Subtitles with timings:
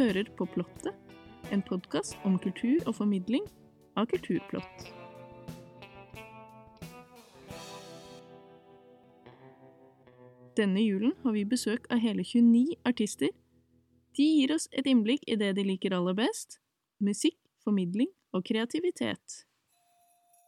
[0.00, 0.94] hører på Plottet,
[1.52, 3.44] en podkast om kultur og formidling
[4.00, 4.86] av kulturplott.
[10.56, 13.34] Denne julen har vi besøk av hele 29 artister.
[14.16, 16.56] De gir oss et innblikk i det de liker aller best–
[17.10, 19.36] musikk, formidling og kreativitet.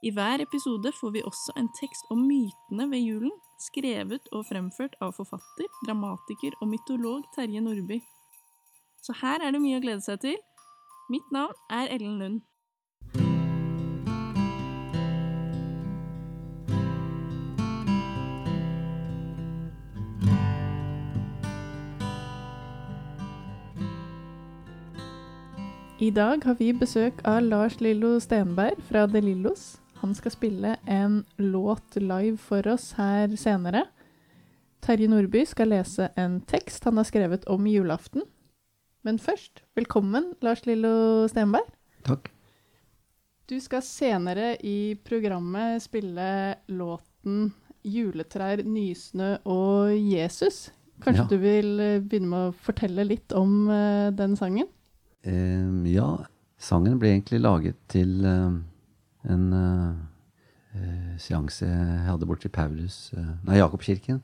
[0.02, 3.36] I hver episode får vi også en tekst om mytene ved julen,
[3.68, 8.00] skrevet og fremført av forfatter, dramatiker og mytolog Terje Nordby.
[9.02, 10.38] Så her er det mye å glede seg til.
[11.10, 12.40] Mitt navn er Ellen Lund.
[26.02, 29.80] I dag har vi besøk av Lars Lillo Stenberg fra De Lillos.
[30.02, 33.84] Han skal spille en låt live for oss her senere.
[34.82, 38.26] Terje Nordby skal lese en tekst han har skrevet om julaften.
[39.02, 41.66] Men først, velkommen, Lars Lillo Stenberg.
[42.06, 42.28] Takk.
[43.50, 47.50] Du skal senere i programmet spille låten
[47.82, 50.70] 'Juletrær, nysnø og Jesus'.
[51.02, 51.28] Kanskje Ja.
[51.28, 54.68] du vil eh, begynne med å fortelle litt om uh, den sangen?
[55.26, 56.24] Uh, ja,
[56.58, 58.54] sangen ble egentlig laget til uh,
[59.26, 59.48] en
[61.18, 63.12] seanse jeg hadde borti i Paulus,
[63.44, 64.22] nei, Jakobkirken,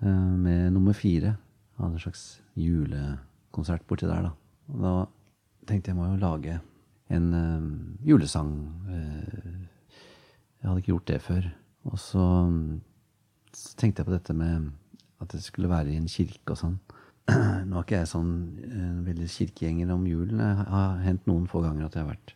[0.00, 1.34] med nummer fire.
[1.36, 2.40] Jeg hadde en slags
[3.58, 4.32] julekonsert borti der, da.
[4.72, 4.92] Og da
[5.66, 6.60] tenkte jeg må jo lage
[7.10, 8.52] en eh, julesang.
[8.86, 9.66] Uh,
[10.58, 11.48] jeg hadde ikke gjort det før.
[11.84, 12.24] Og så,
[13.54, 14.70] så tenkte jeg på dette med
[15.20, 16.78] at det skulle være i en kirke og sånn.
[17.68, 18.32] Nå er ikke jeg sånn
[18.68, 20.40] en veldig kirkegjenger om julen.
[20.40, 22.34] Det har hendt noen få ganger at jeg har vært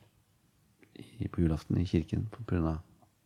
[1.33, 2.79] på julaften i kirken pga.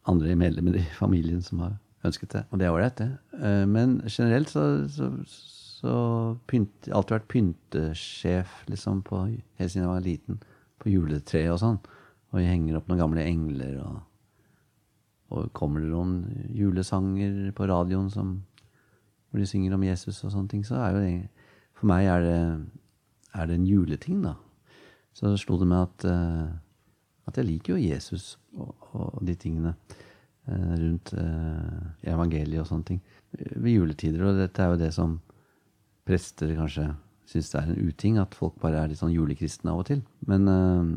[0.06, 2.42] andre medlemmer i familien som har ønsket det.
[2.50, 3.08] Og det er ålreit, det.
[3.34, 5.10] Eh, men generelt så, så,
[5.76, 5.92] så
[6.48, 9.26] pynt, alltid vært pyntesjef liksom på,
[9.60, 10.42] helt siden jeg var liten.
[10.80, 11.80] På juletreet og sånn.
[12.32, 13.96] Og jeg henger opp noen gamle engler og
[15.34, 16.18] og kommer det noen
[16.54, 18.38] julesanger på radioen som,
[19.30, 21.14] hvor de synger om Jesus og sånne ting, så er jo det
[21.76, 22.40] For meg er det,
[23.36, 24.30] er det en juleting, da.
[25.12, 26.46] Så det slo det meg at, eh,
[27.28, 29.74] at jeg liker jo Jesus og, og de tingene
[30.48, 33.02] eh, rundt eh, evangeliet og sånne ting
[33.60, 34.24] ved juletider.
[34.24, 35.18] Og dette er jo det som
[36.06, 36.90] prester kanskje
[37.26, 40.02] syns det er en uting, at folk bare er litt sånn julekristne av og til.
[40.30, 40.90] Men eh,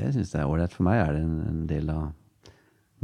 [0.00, 0.74] jeg syns det er ålreit.
[0.74, 2.08] For meg er det en, en del av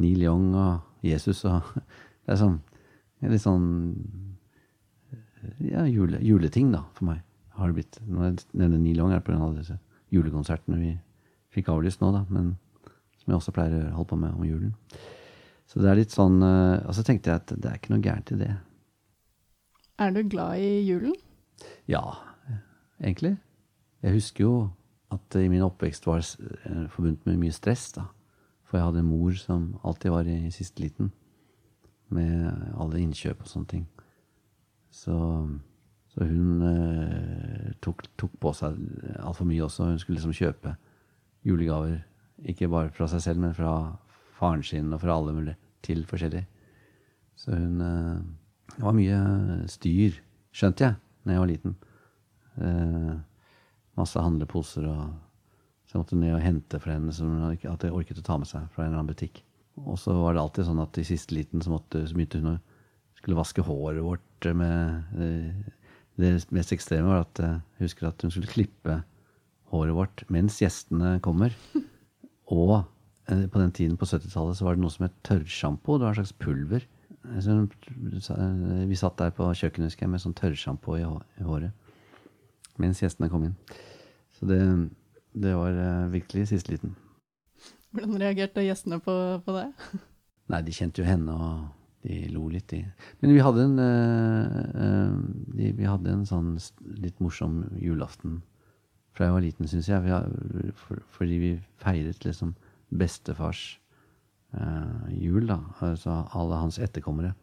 [0.00, 1.62] Neil Young og Jesus og
[2.30, 2.58] Det er sånn
[3.26, 3.64] litt sånn
[5.64, 7.22] ja, jule, juleting, da, for meg.
[7.56, 7.98] Har det blitt.
[8.06, 9.48] Når jeg nevner Neil Young, er det pga.
[9.56, 9.78] disse
[10.14, 10.92] julekonsertene vi
[11.50, 12.22] fikk avlyst nå, da.
[12.30, 12.52] Men
[13.18, 14.76] som jeg også pleier å holde på med om julen.
[15.70, 18.04] Så det er litt sånn eh, Og så tenkte jeg at det er ikke noe
[18.04, 18.52] gærent i det.
[20.00, 21.12] Er du glad i julen?
[21.88, 22.00] Ja,
[23.02, 23.36] egentlig.
[24.02, 24.54] Jeg husker jo
[25.12, 28.06] at i min oppvekst var eh, forbundet med mye stress, da.
[28.64, 31.12] For jeg hadde en mor som alltid var i siste liten.
[32.08, 32.48] Med
[32.80, 33.84] alle innkjøp og sånne ting.
[34.90, 35.18] Så,
[36.14, 38.80] så hun eh, tok, tok på seg
[39.20, 39.90] altfor mye også.
[39.90, 40.78] Hun skulle liksom kjøpe
[41.44, 41.98] julegaver.
[42.48, 43.74] Ikke bare fra seg selv, men fra
[44.40, 46.46] faren sin og fra alle mulige til forskjellig.
[47.36, 48.20] Så hun eh,
[48.76, 49.18] Det var mye
[49.70, 50.16] styr,
[50.54, 51.76] skjønte jeg, da jeg var liten.
[52.60, 53.12] Eh,
[53.98, 55.02] masse handleposer og
[55.90, 58.46] Så jeg måtte ned og hente for henne som at jeg orket å ta med
[58.46, 59.40] seg fra en eller annen butikk.
[59.90, 62.52] Og så var det alltid sånn at i siste liten så, måtte, så begynte hun
[62.52, 62.58] å
[63.18, 65.72] skulle vaske håret vårt med eh,
[66.20, 69.00] Det mest ekstreme var at jeg husker at hun skulle klippe
[69.72, 71.54] håret vårt mens gjestene kommer.
[72.50, 72.76] Og
[73.30, 75.96] eh, på den tiden på 70-tallet så var det noe som het tørrsjampo.
[75.98, 76.86] Det var en slags pulver.
[77.24, 81.04] Vi satt der på kjøkkenet husker jeg, med sånn tørrsjampo i,
[81.44, 81.76] håret
[82.80, 83.56] mens gjestene kom inn.
[84.38, 84.60] Så det,
[85.36, 86.94] det var eh, virkelig siste liten.
[87.90, 89.14] Hvordan reagerte gjestene på,
[89.44, 89.66] på det?
[90.52, 92.84] Nei, de kjente jo henne, og de lo litt, de.
[93.20, 95.18] Men vi hadde en, eh,
[95.58, 96.54] de, vi hadde en sånn
[97.02, 98.40] litt morsom julaften
[99.16, 100.22] fra jeg var liten, syns jeg.
[101.16, 101.52] Fordi vi
[101.82, 102.54] feiret liksom
[102.90, 103.64] bestefars
[105.14, 105.60] jul, da.
[105.86, 107.34] Altså alle hans etterkommere.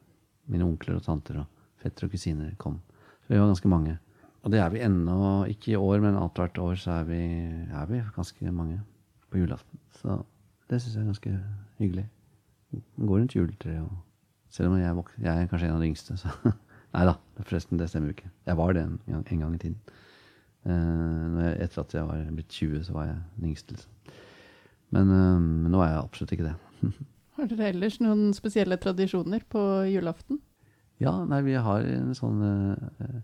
[0.48, 2.80] Mine onkler og tanter og fetter og kusiner kom.
[3.24, 3.98] Så vi var ganske mange.
[4.44, 7.22] Og det er vi ennå, ikke i år, men annethvert år så er vi,
[7.68, 8.80] er vi ganske mange
[9.32, 9.80] på julaften.
[10.00, 10.22] Så
[10.70, 11.34] det syns jeg er ganske
[11.80, 12.06] hyggelig.
[13.00, 14.04] Går rundt juletreet og
[14.50, 16.30] Selv om jeg jeg er kanskje en av de yngste, så
[16.96, 17.14] Nei da,
[17.44, 18.30] forresten, det stemmer jo ikke.
[18.48, 19.80] Jeg var det en gang, en gang i tiden.
[20.66, 23.92] Eh, etter at jeg var blitt 20, så var jeg den yngste, liksom.
[24.96, 26.56] Men eh, nå er jeg absolutt ikke det.
[27.38, 29.62] Har dere ellers noen spesielle tradisjoner på
[29.92, 30.40] julaften?
[31.02, 33.18] Ja, nei, vi har en sånn eh,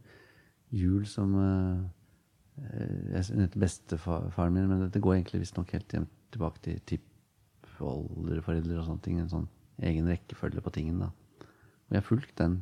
[0.77, 2.68] jul som eh,
[3.15, 8.86] Jeg heter bestefaren min, men dette går egentlig visstnok helt hjem tilbake til tippoldeforeldre og
[8.86, 9.18] sånne ting.
[9.24, 9.50] En sånn
[9.81, 11.07] egen rekkefølge på tingene.
[11.07, 11.48] da.
[11.88, 12.59] Og jeg har fulgt den,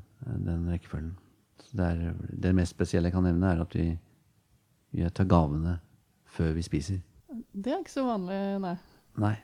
[0.47, 1.17] den rekkefølgen.
[1.65, 2.15] Så det, er,
[2.47, 3.89] det mest spesielle jeg kan nevne, er at vi,
[4.95, 5.75] vi tar gavene
[6.31, 7.03] før vi spiser.
[7.51, 8.77] Det er ikke så vanlig, nei.
[9.19, 9.35] Nei.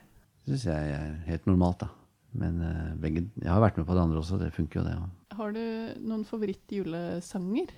[0.44, 1.90] Det syns jeg er helt normalt, da.
[2.38, 4.38] Men uh, begge, jeg har vært med på det andre også.
[4.40, 5.06] Det funker jo, det Ja.
[5.38, 5.62] Har du
[6.02, 7.72] noen favorittjulesanger?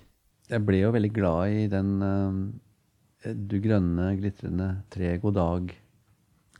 [0.49, 5.75] Jeg ble jo veldig glad i den uh, Du grønne, glitrende tre, god dag.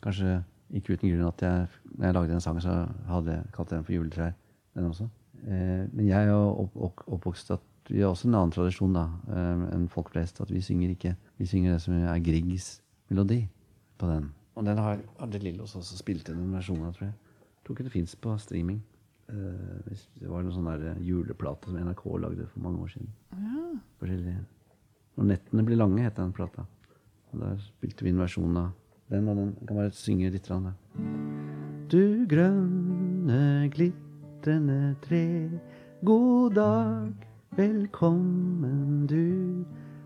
[0.04, 0.42] Kanskje
[0.72, 2.76] ikke uten grunn at jeg, når jeg lagde den sangen, så
[3.10, 4.36] hadde jeg kalt den for juletrær,
[4.76, 5.10] den også.
[5.42, 8.94] Uh, men jeg er jo opp, opp, oppvokst at vi har også en annen tradisjon
[8.94, 9.08] da,
[9.74, 10.38] enn folk flest.
[10.40, 12.78] At vi synger ikke Vi synger det som er Griegs
[13.10, 13.42] melodi
[14.00, 14.30] på den.
[14.62, 17.16] Og den har Arne Lillås også spilt inn en versjon av, tror jeg.
[17.42, 18.78] Jeg tror ikke det fins på streaming.
[19.34, 23.10] Eh, det var noen sånn der juleplate som NRK lagde for mange år siden.
[23.34, 23.64] Ja.
[23.98, 24.44] Forskjellige.
[25.18, 26.68] Når nettene blir lange, het den plata.
[27.32, 28.70] Og Der spilte vi en versjon av
[29.10, 30.52] den, og den kan bare synge litt.
[30.52, 30.70] Rann.
[31.90, 35.50] Du grønne, glitrende tre,
[36.06, 37.28] god dag,
[37.58, 39.66] velkommen du,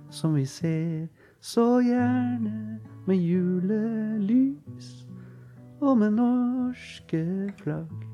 [0.10, 1.10] som vi ser
[1.44, 5.08] så gjerne med julelys
[5.82, 8.06] og med norske flagg.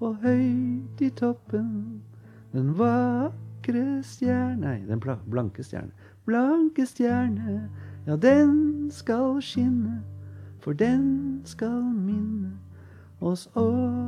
[0.00, 2.02] Og høyt i toppen
[2.52, 5.92] den vakre stjerne Nei, den blanke stjerne.
[6.26, 7.70] Blanke stjerne,
[8.06, 10.02] ja, den skal skinne,
[10.58, 12.58] for den skal minne
[13.20, 14.00] oss om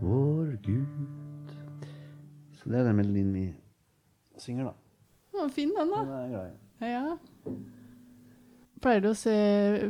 [0.00, 0.86] vår Gud.
[2.52, 3.54] Så det er den melodien vi
[4.38, 4.89] synger, da.
[5.40, 6.02] Var fin, den, da.
[6.04, 6.90] Den er glad i.
[6.90, 7.54] Ja.
[8.80, 9.32] Pleier du å se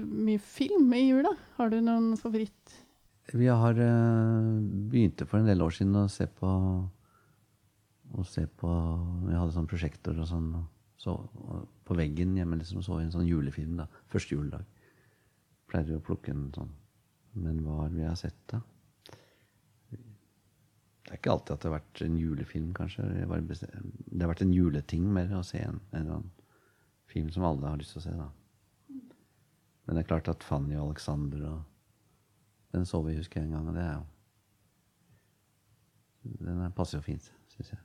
[0.03, 1.35] mye film i jula?
[1.59, 2.79] Har du noen favoritt?
[3.31, 4.49] Vi har eh,
[4.91, 6.51] begynte for en del år siden å se på
[8.11, 8.71] å se på
[9.29, 10.51] Vi hadde sånn prosjektor og sånn.
[11.01, 13.79] Så, og på veggen hjemme liksom så vi en sånn julefilm.
[13.79, 14.67] da, Første juledag.
[15.71, 16.75] Pleier å plukke en sånn.
[17.39, 18.59] Men hva har vi har sett, da?
[21.11, 23.03] Det er ikke alltid at det har vært en julefilm, kanskje.
[23.11, 23.25] Det,
[24.23, 26.31] har vært en juleting mer å se en, en eller annen
[27.11, 28.13] film som alle har lyst til å se.
[28.15, 28.29] da.
[29.89, 31.67] Men det er klart at Fanny og Alexander og
[32.71, 34.05] Den så vi, husker jeg en gang, og det er jo
[36.47, 37.81] Den er- passer jo fint, syns jeg.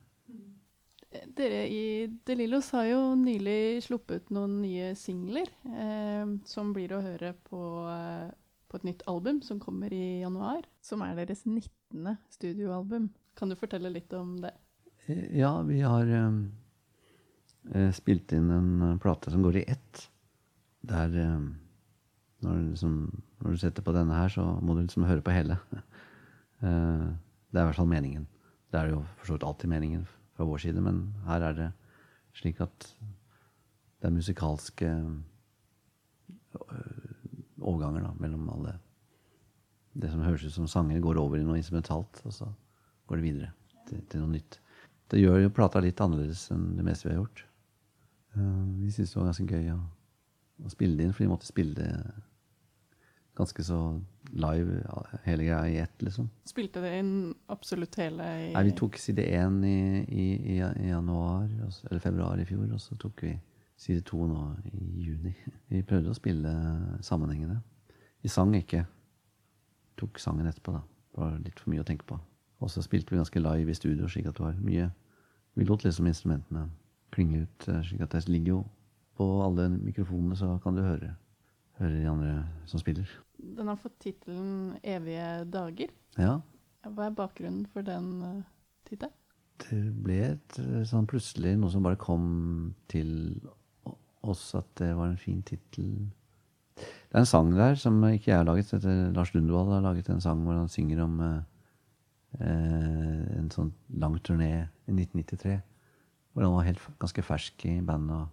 [1.34, 7.02] Dere i De Lillos har jo nylig sluppet noen nye singler eh, som blir å
[7.02, 8.30] høre på, eh,
[8.80, 10.66] et nytt album som kommer i januar.
[10.82, 12.18] Som er deres 19.
[12.34, 13.10] studioalbum.
[13.36, 14.54] Kan du fortelle litt om det?
[15.08, 16.40] Eh, Ja, vi har eh,
[17.74, 20.06] eh, spilt inn en eh, plate som går i ett.
[20.86, 21.40] Der eh,
[22.46, 22.96] når, du liksom,
[23.42, 25.60] når du setter på denne her, så må du liksom høre på hele.
[26.64, 27.08] Eh,
[27.52, 28.24] det er i hvert fall meningen.
[28.72, 31.68] Det er jo for så vidt alltid meningen fra vår side, men her er det
[32.40, 32.88] slik at
[34.00, 34.88] det er musikalske
[36.56, 36.95] eh,
[37.66, 38.76] overganger da, mellom alle.
[39.96, 42.50] Det som høres ut som sanger, går over i noe instrumentalt, og så
[43.10, 43.52] går det videre
[43.90, 44.60] til, til noe nytt.
[45.12, 47.44] Det gjør jo plata litt annerledes enn det meste vi har gjort.
[48.36, 49.82] Eh, vi syntes det var ganske gøy å,
[50.66, 51.92] å spille det inn, for vi måtte spille det
[53.36, 53.80] ganske så
[54.32, 54.80] live,
[55.26, 56.30] hele greia i ett, liksom.
[56.48, 57.16] Spilte det inn
[57.52, 61.50] absolutt hele i Nei, vi tok side én i, i, i, i januar,
[61.90, 63.34] eller februar i fjor, og så tok vi
[63.78, 64.42] side to nå
[64.72, 65.34] i juni.
[65.70, 66.52] Vi prøvde å spille
[67.06, 67.60] sammenhengende.
[68.24, 68.86] Vi sang ikke.
[70.00, 70.84] Tok sangen etterpå, da.
[71.12, 72.20] Det var litt for mye å tenke på.
[72.64, 74.92] Og så spilte vi ganske live i studio, slik at det var mye
[75.56, 76.66] Vi lot liksom instrumentene
[77.16, 78.58] klinge ut, eh, slik at det ligger jo
[79.16, 81.14] på alle mikrofonene, så kan du høre,
[81.80, 82.34] høre de andre
[82.68, 83.08] som spiller.
[83.40, 85.94] Den har fått tittelen 'Evige dager'.
[86.18, 86.42] Ja.
[86.84, 88.44] Hva er bakgrunnen for den uh,
[88.84, 89.16] tittelen?
[89.64, 93.10] det ble et, eh, sånn plutselig noe som bare kom til
[94.26, 96.12] o- oss at det var en fin tittel.
[96.76, 98.72] Det er en sang der som ikke jeg har laget.
[98.72, 101.42] heter Lars Lundvold har laget en sang hvor han synger om eh,
[102.42, 105.62] en sånn lang turné i 1993.
[106.34, 108.28] Hvor han var helt, ganske fersk i bandet og,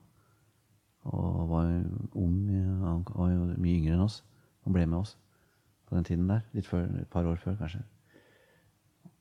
[1.04, 1.68] og var
[2.14, 2.38] ung.
[2.82, 4.22] og var mye yngre enn oss.
[4.64, 5.16] Han ble med oss
[5.86, 6.42] på den tiden der.
[6.52, 7.84] Litt før, et par år før, kanskje.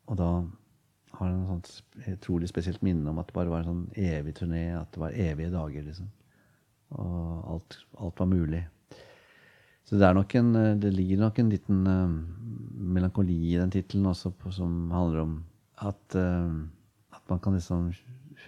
[0.08, 0.32] Og da
[1.12, 4.34] har han et sånt utrolig spesielt minne om at det bare var en sånn evig
[4.40, 6.10] turné, at det var evige dager, liksom.
[6.92, 8.62] Og alt, alt var mulig.
[9.86, 10.08] Så det,
[10.40, 12.12] en, eh, det ligger nok en liten uh,
[12.96, 15.34] melankoli i den tittelen også, på, som handler om
[15.84, 16.62] at, uh,
[17.12, 17.90] at man kan liksom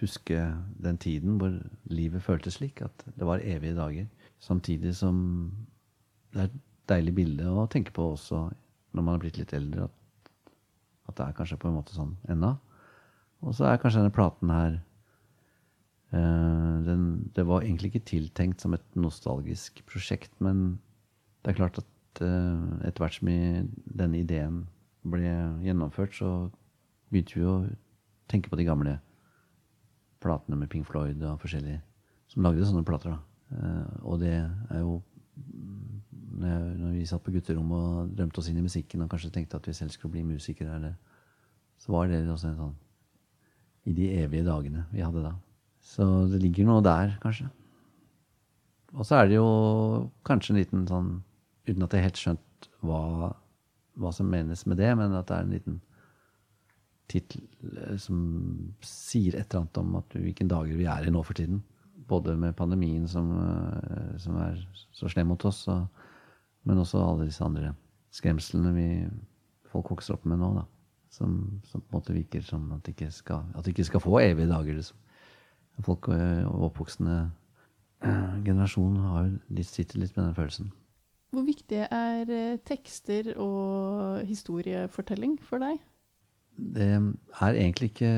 [0.00, 0.38] huske
[0.82, 1.52] den tiden hvor
[1.92, 4.06] livet føltes slik, at det var evige dager.
[4.40, 5.18] Samtidig som
[6.32, 8.46] det er et deilig bilde å tenke på også
[8.94, 10.00] når man er blitt litt eldre, at
[11.08, 12.54] at det er kanskje på en måte sånn ennå.
[13.44, 14.78] Og så er kanskje denne platen her
[16.14, 20.78] den, det var egentlig ikke tiltenkt som et nostalgisk prosjekt, men
[21.42, 24.62] det er klart at eh, etter hvert som denne ideen
[25.04, 25.32] ble
[25.64, 26.50] gjennomført, så
[27.12, 27.56] begynte vi å
[28.30, 28.98] tenke på de gamle
[30.24, 31.82] platene med Pink Floyd og forskjellige
[32.32, 33.14] som lagde sånne plater.
[33.14, 33.58] da.
[33.58, 35.02] Eh, og det er jo
[36.34, 39.68] når vi satt på gutterommet og drømte oss inn i musikken og kanskje tenkte at
[39.68, 40.96] vi selv skulle bli musikere, eller,
[41.78, 42.74] så var det også en sånn
[43.84, 45.34] I de evige dagene vi hadde da.
[45.84, 47.50] Så det ligger noe der, kanskje.
[48.94, 49.48] Og så er det jo
[50.26, 51.14] kanskje en liten sånn
[51.64, 53.30] Uten at jeg helt skjønt hva,
[53.96, 55.78] hva som menes med det, men at det er en liten
[57.08, 57.46] tittel
[57.78, 58.18] eh, som
[58.84, 61.62] sier et eller annet om at hvilken dager vi er i nå for tiden.
[62.04, 64.60] Både med pandemien som, eh, som er
[64.92, 65.88] så slem mot oss, og,
[66.68, 67.72] men også alle disse andre
[68.12, 68.88] skremslene vi,
[69.72, 70.52] folk vokser opp med nå.
[70.60, 70.66] da.
[71.14, 74.52] Som, som, på en måte virker som at de ikke de ikke skal få evige
[74.52, 74.82] dager.
[74.82, 75.00] liksom
[75.82, 77.18] folk eh, og oppvoksende
[78.04, 79.30] eh, generasjon har
[79.66, 80.72] sitter litt med den følelsen.
[81.34, 85.80] Hvor viktig er eh, tekster og historiefortelling for deg?
[86.54, 88.12] Det er egentlig ikke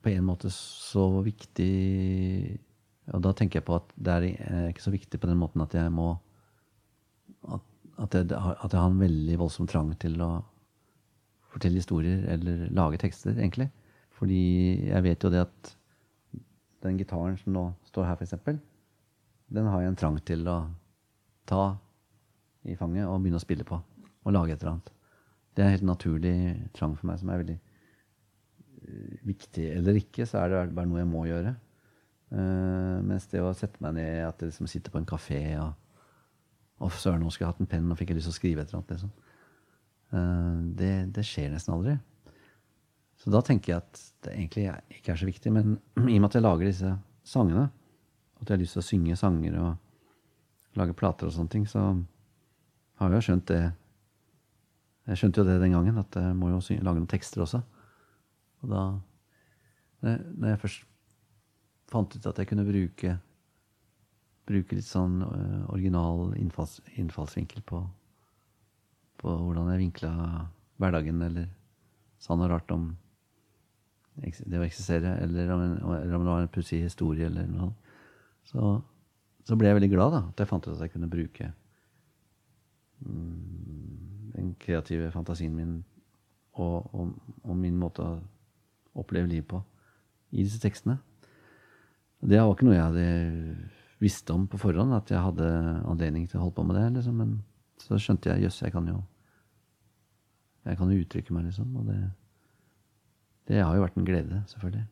[0.00, 2.56] på en måte så viktig
[3.12, 5.74] Og da tenker jeg på at det er ikke så viktig på den måten at
[5.74, 6.14] jeg må
[7.44, 7.60] At,
[7.98, 10.30] at, jeg, at jeg har en veldig voldsom trang til å
[11.52, 13.68] fortelle historier eller lage tekster, egentlig.
[14.16, 14.40] Fordi
[14.88, 15.76] jeg vet jo det at
[16.86, 18.62] den gitaren som nå står her, f.eks.,
[19.46, 20.56] den har jeg en trang til å
[21.46, 21.76] ta
[22.66, 23.78] i fanget og begynne å spille på.
[24.26, 24.90] Og lage et eller annet.
[25.54, 26.36] Det er en helt naturlig
[26.76, 29.68] trang for meg som er veldig uh, viktig.
[29.78, 31.54] Eller ikke, så er det bare noe jeg må gjøre.
[32.34, 35.74] Uh, mens det å sette meg ned, at jeg liksom sitter på en kafé og
[36.76, 38.60] Å, søren, nå skulle jeg hatt en penn, og fikk jeg lyst til å skrive
[38.60, 38.90] et eller annet.
[38.92, 39.12] Liksom.
[40.12, 41.94] Uh, det, det skjer nesten aldri.
[43.16, 44.66] Så da tenker jeg at det egentlig
[44.98, 45.52] ikke er så viktig.
[45.52, 45.78] Men
[46.12, 46.92] i og med at jeg lager disse
[47.26, 47.68] sangene,
[48.36, 51.82] at jeg har lyst til å synge sanger og lage plater og sånne ting, så
[53.00, 53.64] har jeg jo skjønt det
[55.06, 57.60] Jeg skjønte jo det den gangen, at jeg må jo lage noen tekster også.
[58.62, 58.82] Og da
[60.02, 60.82] Når jeg først
[61.86, 63.14] fant ut at jeg kunne bruke
[64.46, 67.80] bruke litt sånn øh, original innfalls, innfallsvinkel på,
[69.18, 70.12] på hvordan jeg vinkla
[70.78, 71.48] hverdagen, eller
[72.22, 72.92] sa noe rart om
[74.16, 77.72] det å eksistere, eller om, det var en pussig historie eller noe.
[78.46, 78.76] Så,
[79.44, 81.50] så, ble jeg veldig glad da, at jeg fant ut at jeg kunne bruke
[83.04, 85.78] mm, den kreative fantasien min
[86.56, 87.10] og, og,
[87.42, 88.14] og, min måte å
[88.96, 89.60] oppleve livet på
[90.32, 90.96] i disse tekstene.
[92.24, 93.08] Det var ikke noe jeg hadde
[94.00, 95.50] visst om på forhånd, at jeg hadde
[95.84, 96.86] anledning til å holde på med det.
[96.96, 97.20] Liksom.
[97.20, 97.36] Men
[97.82, 99.02] så skjønte jeg jøss, jeg kan jo
[100.66, 101.68] jeg kan jo uttrykke meg, liksom.
[101.78, 101.98] Og det,
[103.46, 104.86] det har jo vært en glede, selvfølgelig.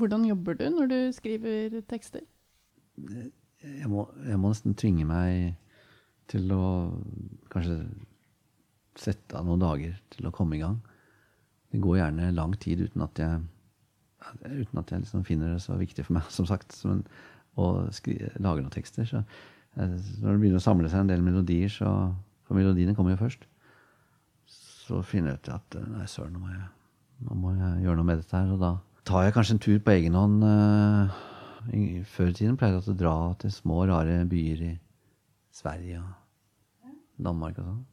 [0.00, 2.22] Hvordan jobber du når du skriver tekster?
[3.60, 5.56] Jeg må, jeg må, nesten tvinge meg
[6.30, 6.64] til å
[7.52, 7.82] kanskje
[9.00, 10.78] sette av noen dager til å komme i gang.
[11.70, 13.42] Det går gjerne lang tid uten at jeg,
[14.46, 17.04] uten at jeg liksom finner det så viktig for meg, som sagt, men,
[17.58, 17.72] å
[18.40, 19.04] lage noen tekster.
[19.08, 22.14] Så eh, når det begynner å samle seg en del melodier, så
[22.50, 23.44] For melodiene kommer jo først
[24.90, 26.54] så finner jeg ut at eh, nei, søren, nå,
[27.26, 28.54] nå, må jeg gjøre noe med dette her.
[28.54, 28.72] Og da
[29.06, 30.42] tar jeg kanskje en tur på egen hånd.
[30.42, 31.20] Uh,
[32.08, 34.72] før i tiden pleide jeg å dra til små, rare byer i
[35.54, 37.86] Sverige og Danmark og sånn.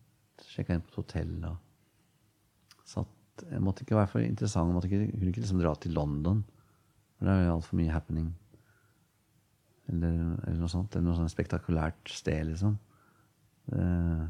[0.47, 1.55] Sjekka inn på et hotell og
[2.87, 3.13] satt
[3.51, 4.73] Jeg måtte ikke være for interessant.
[4.87, 6.41] Jeg ikke, kunne ikke liksom dra til London.
[7.17, 8.31] For det er jo altfor mye happening.
[9.91, 10.95] Eller, eller, noe sånt.
[10.95, 12.79] Eller noe sånt spektakulært sted, liksom.
[13.69, 14.25] Uh,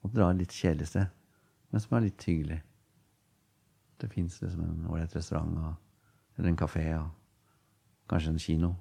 [0.00, 1.17] måtte dra et litt kjedelig sted
[1.70, 2.58] men som er litt hyggelig.
[3.98, 5.72] Det fins liksom en ålreit restaurant og,
[6.36, 7.08] eller en kafé og
[8.10, 8.72] kanskje en kino.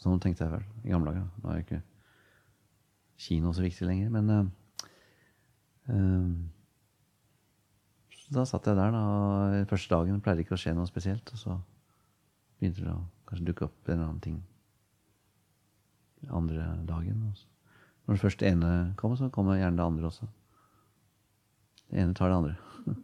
[0.00, 1.26] Sånn tenkte jeg vel i gamle dager.
[1.42, 1.82] Nå er jo ikke
[3.20, 4.46] kino så viktig lenger, men uh,
[5.92, 6.30] uh,
[8.30, 9.00] Da satt jeg der, da.
[9.02, 11.34] og Første dagen pleide ikke å skje noe spesielt.
[11.34, 11.58] Og så
[12.60, 14.40] begynte det å kanskje dukke opp en eller annen ting
[16.28, 17.34] andre dagen.
[18.06, 20.28] Når det første ene kom, så kommer gjerne det andre også.
[21.90, 22.54] Det ene tar det andre.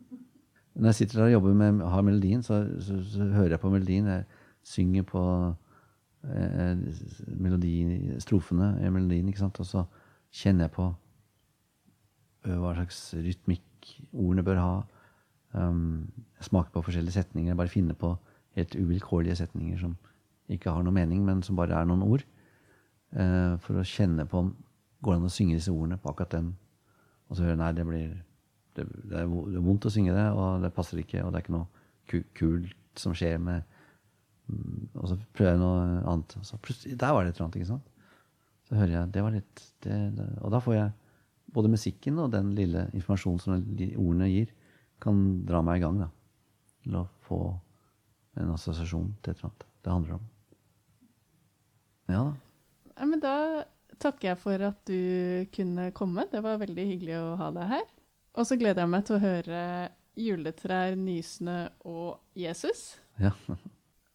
[0.75, 3.71] Når jeg sitter der og jobber med har melodien, så, så, så hører jeg på
[3.71, 4.07] melodien.
[4.07, 4.25] Jeg
[4.67, 5.23] synger på
[6.25, 6.77] eh,
[7.27, 9.61] melodien, strofene i melodien, ikke sant?
[9.61, 9.85] og så
[10.35, 10.91] kjenner jeg på
[12.47, 14.75] hva slags rytmikk ordene bør ha.
[15.57, 17.51] Um, jeg smaker på forskjellige setninger.
[17.51, 18.13] Jeg bare finner på
[18.57, 19.97] helt uvilkårlige setninger som
[20.53, 22.25] ikke har noen mening, men som bare er noen ord.
[23.17, 24.49] Uh, for å kjenne på
[25.05, 26.47] Går det an å synge disse ordene på akkurat den?
[27.29, 28.15] Og så hører jeg nei, det blir
[28.77, 31.25] det, det, er vondt å synge det, og det passer ikke.
[31.25, 33.65] Og det er ikke noe kult som skjer med,
[34.47, 36.37] Mm, Og så prøver jeg noe annet.
[36.39, 37.91] Og så plutselig, der var det et eller annet, ikke sant?
[38.67, 40.29] Så hører jeg Det var litt det, det.
[40.43, 40.95] Og da får jeg
[41.57, 44.51] både musikken og den lille informasjonen som de ordene gir,
[45.01, 46.11] kan dra meg i gang, da.
[46.85, 47.41] Til å få
[48.37, 50.25] en assosiasjon til et eller annet det handler om.
[52.11, 52.35] Ja da.
[52.97, 53.37] Ja, men da
[54.03, 56.25] takker jeg for at du kunne komme.
[56.31, 57.87] Det var veldig hyggelig å ha deg her.
[58.37, 59.61] Og så gleder jeg meg til å høre
[60.17, 61.57] juletrær, nysnø
[61.89, 62.99] og Jesus.
[63.21, 63.31] Ja.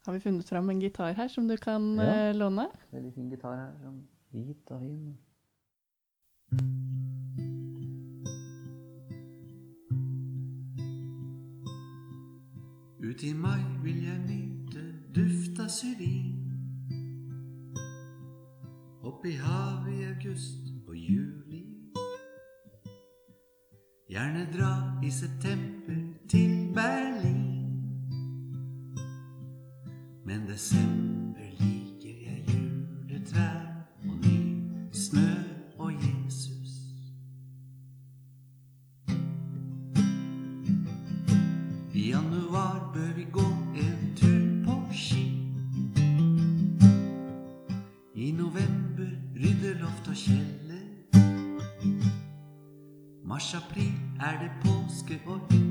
[0.06, 2.30] Har vi funnet fram en gitar her som du kan Ja.
[2.30, 2.68] eh, låne?
[2.92, 3.72] Veldig fin gitar her.
[3.84, 4.02] Sånn
[4.34, 5.18] hvit og fin.
[13.04, 14.84] Ut i mai vil jeg nyte
[15.16, 16.38] duft av syrin.
[19.04, 21.51] Opp i havet i august og juli.
[24.12, 25.71] Gjerne dra i september
[53.32, 55.71] Mars-april er det påske og hytteliv.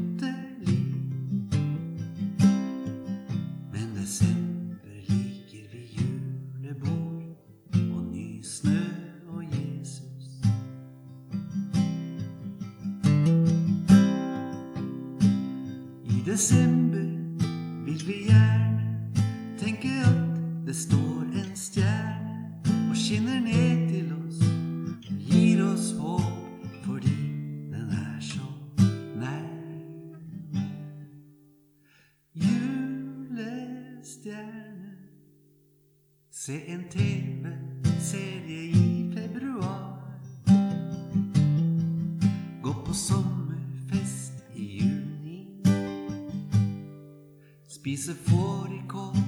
[42.91, 45.47] På sommerfest i juni.
[47.69, 49.20] Spise fårikål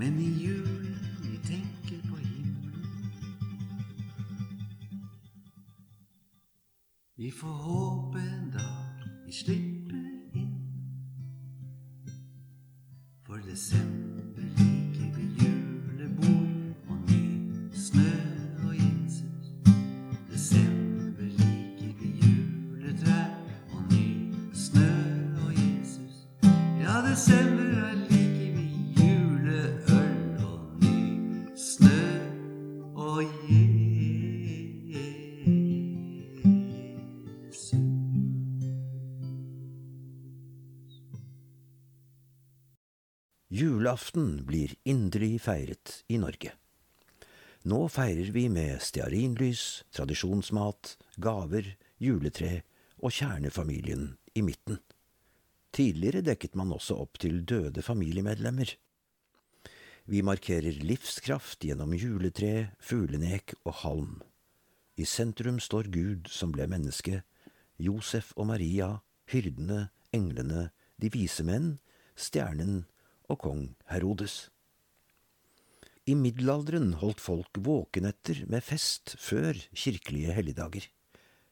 [0.00, 3.12] Men i julen vi tenker på himmelen.
[7.16, 10.56] Vi får håpe en dag vi slipper inn.
[13.26, 13.89] For desember
[43.50, 46.52] Julaften blir inderlig feiret i Norge.
[47.66, 52.60] Nå feirer vi med stearinlys, tradisjonsmat, gaver, juletre
[53.02, 54.78] og kjernefamilien i midten.
[55.74, 58.70] Tidligere dekket man også opp til døde familiemedlemmer.
[60.06, 64.14] Vi markerer livskraft gjennom juletre, fuglenek og halm.
[64.94, 67.24] I sentrum står Gud som ble menneske,
[67.82, 69.00] Josef og Maria,
[69.34, 70.68] hyrdene, englene,
[71.02, 71.80] de vise menn,
[72.14, 72.84] stjernen
[73.30, 74.48] og kong Herodes.
[76.10, 80.88] I middelalderen holdt folk våkenetter med fest før kirkelige helligdager.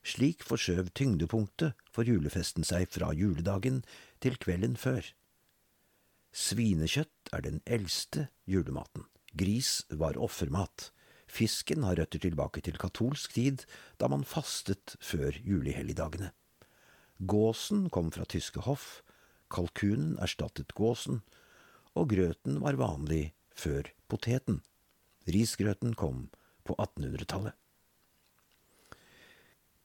[0.02, 3.82] Slik forskjøv tyngdepunktet for julefesten seg fra juledagen
[4.24, 5.04] til kvelden før.
[6.34, 9.06] Svinekjøtt er den eldste julematen.
[9.38, 10.90] Gris var offermat.
[11.28, 13.64] Fisken har røtter tilbake til katolsk tid,
[14.00, 16.32] da man fastet før julehelligdagene.
[17.18, 19.02] Gåsen kom fra tyske hoff,
[19.52, 21.20] kalkunen erstattet gåsen,
[21.98, 24.62] og grøten var vanlig før poteten.
[25.28, 26.28] Risgrøten kom
[26.64, 27.54] på 1800-tallet.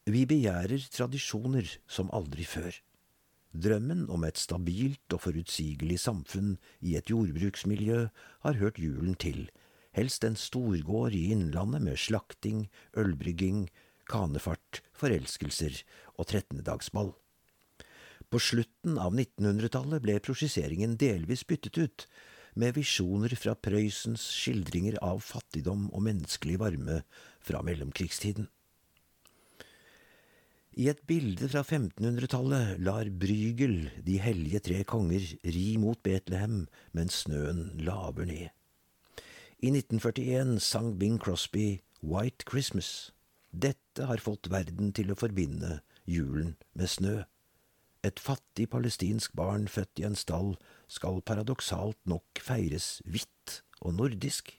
[0.03, 2.75] Vi begjærer tradisjoner som aldri før.
[3.53, 7.99] Drømmen om et stabilt og forutsigelig samfunn i et jordbruksmiljø
[8.43, 9.45] har hørt julen til,
[9.95, 12.65] helst en storgård i innlandet med slakting,
[12.97, 13.67] ølbrygging,
[14.09, 15.83] kanefart, forelskelser
[16.17, 17.13] og trettendedagsball.
[18.33, 22.05] På slutten av 1900-tallet ble prosjiseringen delvis byttet ut,
[22.57, 26.95] med visjoner fra Prøysens skildringer av fattigdom og menneskelig varme
[27.45, 28.47] fra mellomkrigstiden.
[30.81, 36.63] I et bilde fra 1500-tallet lar Brygel de hellige tre konger ri mot Betlehem
[36.97, 38.49] mens snøen laver ned.
[39.61, 43.11] I 1941 sang Bing Crosby White Christmas.
[43.53, 47.21] Dette har fått verden til å forbinde julen med snø.
[48.03, 50.57] Et fattig palestinsk barn født i en stall
[50.91, 54.51] skal paradoksalt nok feires hvitt og nordisk.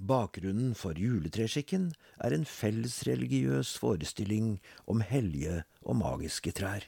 [0.00, 1.90] Bakgrunnen for juletreskikken
[2.22, 4.54] er en fellesreligiøs forestilling
[4.86, 6.86] om hellige og magiske trær.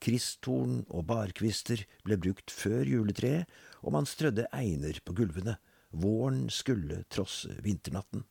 [0.00, 3.44] Kristtorn og barkvister ble brukt før juletreet,
[3.84, 5.58] og man strødde einer på gulvene.
[5.92, 8.24] Våren skulle trosse vinternatten.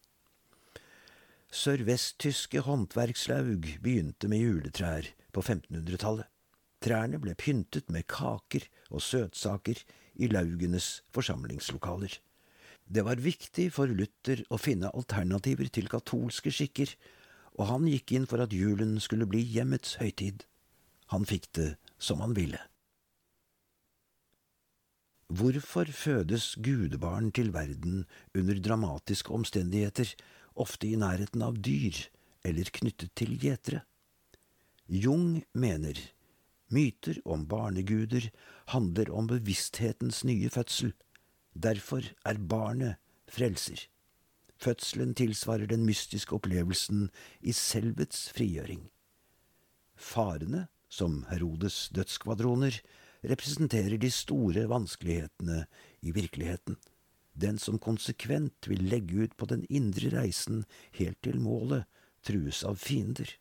[1.53, 6.25] Sørvesttyske håndverkslaug begynte med juletrær på 1500-tallet.
[6.79, 9.81] Trærne ble pyntet med kaker og søtsaker
[10.19, 12.13] i laugenes forsamlingslokaler.
[12.89, 16.95] Det var viktig for Luther å finne alternativer til katolske skikker,
[17.59, 20.45] og han gikk inn for at julen skulle bli hjemmets høytid.
[21.13, 22.61] Han fikk det som han ville.
[25.29, 30.15] Hvorfor fødes gudebarn til verden under dramatiske omstendigheter,
[30.57, 31.99] ofte i nærheten av dyr
[32.41, 33.83] eller knyttet til gjetere?
[34.89, 35.99] Jung mener
[36.71, 38.29] myter om barneguder
[38.73, 40.93] handler om bevissthetens nye fødsel.
[41.53, 43.87] Derfor er barnet frelser.
[44.59, 47.07] Fødselen tilsvarer den mystiske opplevelsen
[47.41, 48.89] i selvets frigjøring.
[49.95, 52.81] Farene, som Herodes dødskvadroner,
[53.23, 55.65] representerer de store vanskelighetene
[56.01, 56.77] i virkeligheten.
[57.39, 60.65] Den som konsekvent vil legge ut på den indre reisen
[60.97, 61.85] helt til målet,
[62.23, 63.31] trues av fiender.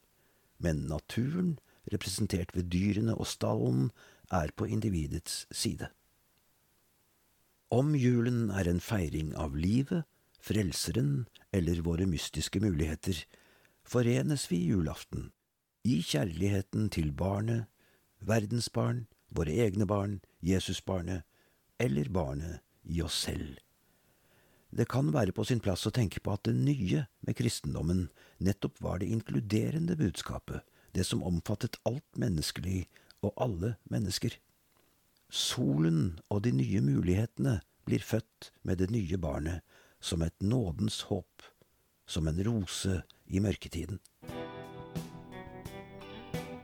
[0.59, 1.59] Men naturen,
[1.92, 3.90] representert ved dyrene og stallen,
[4.31, 5.88] er på individets side.
[7.70, 10.05] Om julen er en feiring av livet,
[10.38, 13.24] Frelseren eller våre mystiske muligheter,
[13.85, 15.33] forenes vi julaften
[15.88, 17.66] i kjærligheten til barnet,
[18.20, 21.24] verdensbarn, våre egne barn, Jesusbarnet
[21.81, 23.59] eller barnet i oss selv.
[24.70, 28.09] Det kan være på sin plass å tenke på at det nye med kristendommen
[28.44, 30.61] nettopp var det inkluderende budskapet,
[30.94, 32.87] det som omfattet alt menneskelig
[33.22, 34.37] og alle mennesker.
[35.29, 39.61] Solen og de nye mulighetene blir født med det nye barnet
[40.01, 41.42] som et nådens håp,
[42.07, 43.98] som en rose i mørketiden.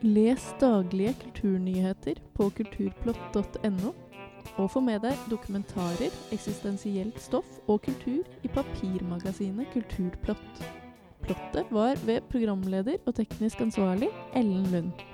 [0.04, 3.92] Les daglige kulturnyheter på kulturplott.no,
[4.60, 10.83] og få med deg dokumentarer, eksistensielt stoff og kultur i papirmagasinet Kulturplott.
[11.24, 15.13] Plottet var ved programleder og teknisk ansvarlig Ellen Lund.